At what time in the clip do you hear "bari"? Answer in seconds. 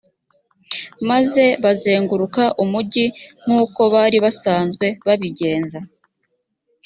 3.93-4.17